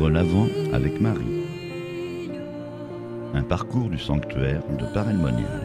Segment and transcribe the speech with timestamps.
[0.00, 1.44] Vivre l'Avent avec Marie.
[3.34, 5.60] Un parcours du sanctuaire de Paray-le-Monial.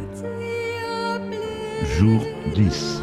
[1.98, 2.22] Jour
[2.54, 3.02] 10.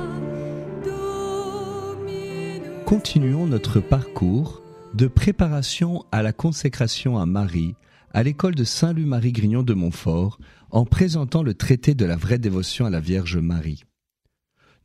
[2.85, 7.77] Continuons notre parcours de préparation à la consécration à Marie
[8.13, 10.39] à l'école de Saint-Louis-Marie Grignon de Montfort
[10.71, 13.85] en présentant le traité de la vraie dévotion à la Vierge Marie.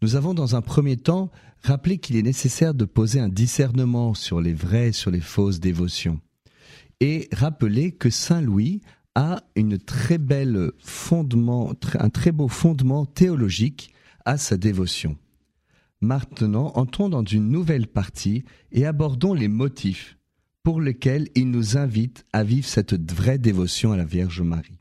[0.02, 1.30] Nous avons dans un premier temps
[1.62, 5.60] rappelé qu'il est nécessaire de poser un discernement sur les vraies et sur les fausses
[5.60, 6.22] dévotions
[7.00, 8.82] et rappeler que Saint Louis
[9.16, 13.94] a une très belle fondement, un très beau fondement théologique
[14.26, 15.18] à sa dévotion.
[16.02, 20.18] Maintenant, entrons dans une nouvelle partie et abordons les motifs
[20.64, 24.80] pour lesquels il nous invite à vivre cette vraie dévotion à la Vierge Marie.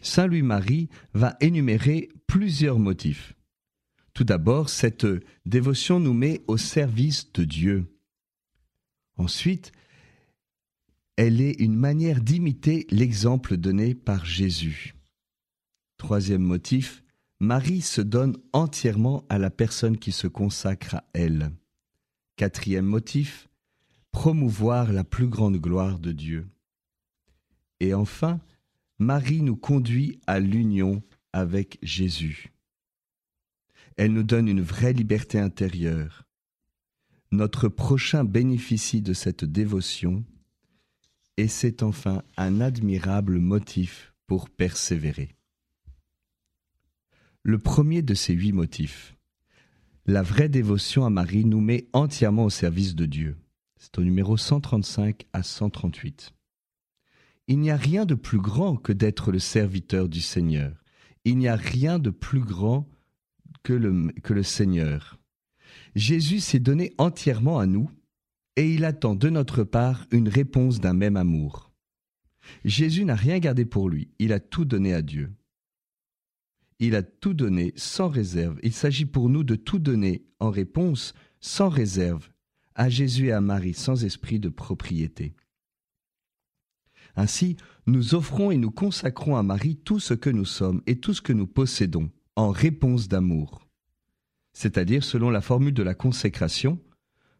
[0.00, 3.34] Saint Louis-Marie va énumérer plusieurs motifs.
[4.14, 5.06] Tout d'abord, cette
[5.46, 7.86] dévotion nous met au service de Dieu.
[9.16, 9.72] Ensuite,
[11.16, 14.94] elle est une manière d'imiter l'exemple donné par Jésus.
[15.98, 17.02] Troisième motif,
[17.38, 21.50] Marie se donne entièrement à la personne qui se consacre à elle.
[22.36, 23.48] Quatrième motif,
[24.10, 26.48] promouvoir la plus grande gloire de Dieu.
[27.80, 28.40] Et enfin,
[28.98, 31.02] Marie nous conduit à l'union
[31.32, 32.52] avec Jésus.
[33.96, 36.24] Elle nous donne une vraie liberté intérieure.
[37.32, 40.24] Notre prochain bénéficie de cette dévotion
[41.36, 45.34] et c'est enfin un admirable motif pour persévérer.
[47.42, 49.16] Le premier de ces huit motifs,
[50.06, 53.36] la vraie dévotion à Marie nous met entièrement au service de Dieu.
[53.76, 56.32] C'est au numéro 135 à 138.
[57.48, 60.72] Il n'y a rien de plus grand que d'être le serviteur du Seigneur.
[61.24, 62.88] Il n'y a rien de plus grand
[63.62, 65.18] que le, que le Seigneur.
[65.94, 67.90] Jésus s'est donné entièrement à nous
[68.56, 71.72] et il attend de notre part une réponse d'un même amour.
[72.64, 75.32] Jésus n'a rien gardé pour lui, il a tout donné à Dieu.
[76.78, 78.58] Il a tout donné sans réserve.
[78.64, 82.28] Il s'agit pour nous de tout donner en réponse sans réserve
[82.74, 85.36] à Jésus et à Marie sans esprit de propriété.
[87.14, 91.14] Ainsi, nous offrons et nous consacrons à Marie tout ce que nous sommes et tout
[91.14, 93.68] ce que nous possédons en réponse d'amour.
[94.52, 96.80] C'est-à-dire, selon la formule de la consécration,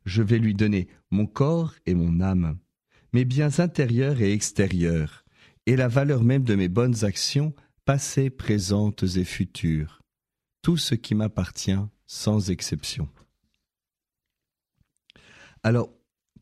[0.04, 2.58] je vais lui donner mon corps et mon âme,
[3.12, 5.24] mes biens intérieurs et extérieurs,
[5.66, 7.54] et la valeur même de mes bonnes actions,
[7.84, 10.02] passées, présentes et futures,
[10.62, 13.08] tout ce qui m'appartient sans exception.
[15.62, 15.90] Alors,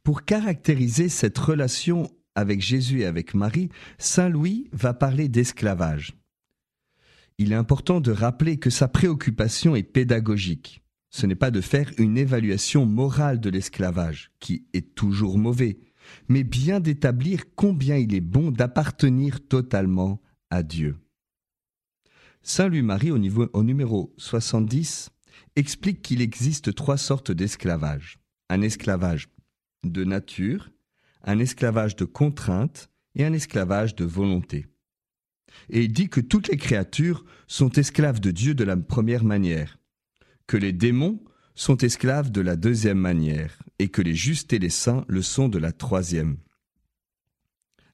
[0.03, 6.17] pour caractériser cette relation avec Jésus et avec Marie, Saint Louis va parler d'esclavage.
[7.39, 11.91] Il est important de rappeler que sa préoccupation est pédagogique ce n'est pas de faire
[11.99, 15.79] une évaluation morale de l'esclavage, qui est toujours mauvais,
[16.29, 20.97] mais bien d'établir combien il est bon d'appartenir totalement à Dieu.
[22.43, 23.19] Saint Louis-Marie, au,
[23.53, 25.11] au numéro 70,
[25.57, 28.19] explique qu'il existe trois sortes d'esclavage.
[28.49, 29.29] Un esclavage
[29.85, 30.71] de nature,
[31.23, 34.67] un esclavage de contrainte et un esclavage de volonté.
[35.69, 39.80] Et il dit que toutes les créatures sont esclaves de Dieu de la première manière,
[40.51, 41.23] que les démons
[41.55, 45.49] sont esclaves de la deuxième manière, et que les justes et les saints le sont
[45.49, 46.39] de la troisième.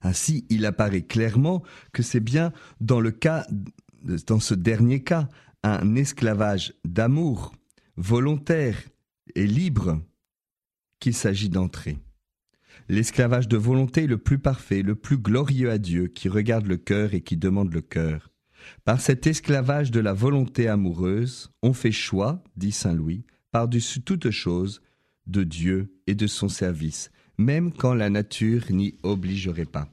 [0.00, 1.62] Ainsi, il apparaît clairement
[1.92, 3.46] que c'est bien dans le cas,
[4.26, 5.28] dans ce dernier cas,
[5.62, 7.52] un esclavage d'amour,
[7.98, 8.78] volontaire
[9.34, 10.00] et libre,
[10.98, 11.98] qu'il s'agit d'entrer.
[12.88, 17.12] L'esclavage de volonté le plus parfait, le plus glorieux à Dieu, qui regarde le cœur
[17.12, 18.30] et qui demande le cœur.
[18.84, 24.30] Par cet esclavage de la volonté amoureuse, on fait choix, dit Saint Louis, par-dessus toute
[24.30, 24.82] chose,
[25.26, 29.88] de Dieu et de son service, même quand la nature n'y obligerait pas.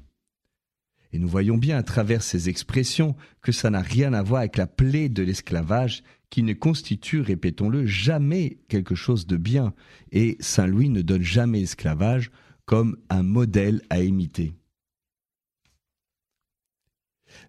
[1.12, 4.58] Et nous voyons bien à travers ces expressions que ça n'a rien à voir avec
[4.58, 9.76] la plaie de l'esclavage, qui ne constitue, répétons-le, jamais quelque chose de bien,
[10.12, 12.32] et Saint Louis ne donne jamais l'esclavage
[12.66, 14.56] comme un modèle à imiter.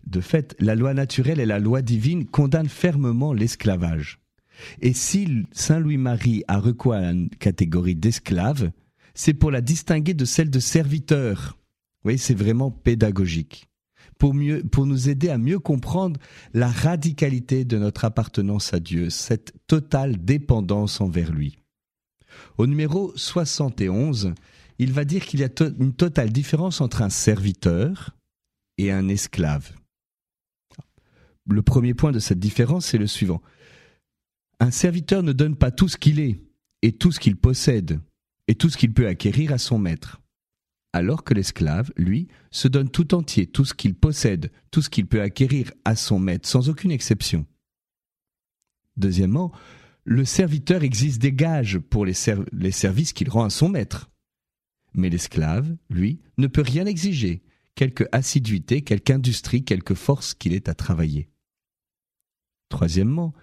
[0.07, 4.19] De fait, la loi naturelle et la loi divine condamnent fermement l'esclavage.
[4.81, 8.71] Et si Saint Louis-Marie a recours à une catégorie d'esclaves,
[9.15, 11.59] c'est pour la distinguer de celle de serviteur.
[12.05, 13.69] Oui, c'est vraiment pédagogique.
[14.19, 16.21] Pour, mieux, pour nous aider à mieux comprendre
[16.53, 21.59] la radicalité de notre appartenance à Dieu, cette totale dépendance envers lui.
[22.59, 24.35] Au numéro 71,
[24.79, 25.49] il va dire qu'il y a
[25.79, 28.17] une totale différence entre un serviteur
[28.79, 29.75] et un esclave
[31.47, 33.43] le premier point de cette différence, c'est le suivant.
[34.61, 36.41] Un serviteur ne donne pas tout ce qu'il est
[36.83, 38.01] et tout ce qu'il possède
[38.49, 40.21] et tout ce qu'il peut acquérir à son maître.
[40.93, 45.09] alors que l'esclave, lui, se donne tout entier, tout ce qu'il possède, tout ce qu'il
[45.09, 47.47] peut acquérir à son maître, sans aucune exception.
[48.97, 49.51] Deuxièmement,
[50.05, 54.09] le serviteur existe des gages pour les services qu'il rend à son maître.
[54.95, 57.43] Mais l'esclave, lui, ne peut rien exiger,
[57.75, 61.29] quelque assiduité, quelque industrie, quelque force qu'il ait à travailler.
[62.69, 63.35] Troisièmement,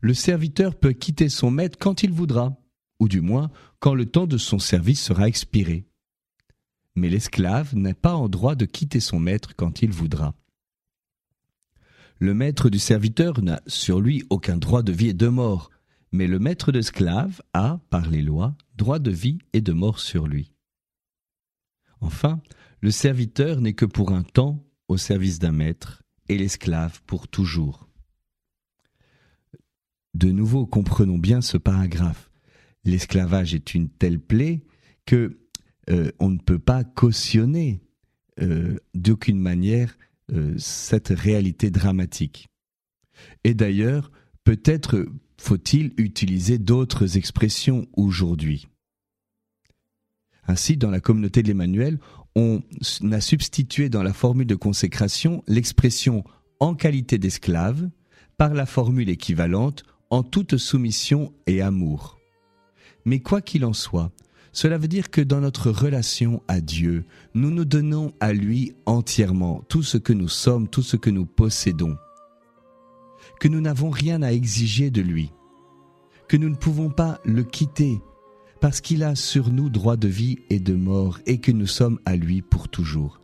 [0.00, 2.56] le serviteur peut quitter son maître quand il voudra,
[2.98, 5.86] ou du moins quand le temps de son service sera expiré.
[6.96, 10.34] Mais l'esclave n'est pas en droit de quitter son maître quand il voudra.
[12.18, 15.70] Le maître du serviteur n'a sur lui aucun droit de vie et de mort,
[16.12, 20.26] mais le maître d'esclave a, par les lois, droit de vie et de mort sur
[20.26, 20.52] lui.
[22.00, 22.40] Enfin,
[22.80, 27.88] le serviteur n'est que pour un temps au service d'un maître, et l'esclave pour toujours.
[30.14, 32.30] De nouveau, comprenons bien ce paragraphe.
[32.84, 34.62] L'esclavage est une telle plaie
[35.06, 35.40] que
[35.90, 37.82] euh, on ne peut pas cautionner
[38.40, 39.96] euh, d'aucune manière
[40.32, 42.48] euh, cette réalité dramatique.
[43.44, 44.10] Et d'ailleurs,
[44.44, 45.06] peut-être
[45.36, 48.68] faut-il utiliser d'autres expressions aujourd'hui.
[50.46, 51.98] Ainsi, dans la communauté de l'Emmanuel,
[52.36, 52.62] on
[53.10, 56.24] a substitué dans la formule de consécration l'expression
[56.60, 57.88] en qualité d'esclave
[58.36, 62.18] par la formule équivalente en toute soumission et amour.
[63.04, 64.12] Mais quoi qu'il en soit,
[64.52, 67.04] cela veut dire que dans notre relation à Dieu,
[67.34, 71.26] nous nous donnons à lui entièrement tout ce que nous sommes, tout ce que nous
[71.26, 71.96] possédons.
[73.38, 75.32] Que nous n'avons rien à exiger de lui.
[76.28, 78.00] Que nous ne pouvons pas le quitter
[78.60, 81.98] parce qu'il a sur nous droit de vie et de mort et que nous sommes
[82.04, 83.20] à lui pour toujours.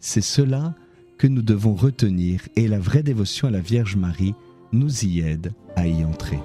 [0.00, 0.74] C'est cela
[1.18, 4.34] que nous devons retenir et la vraie dévotion à la Vierge Marie
[4.72, 6.38] nous y aide à y entrer.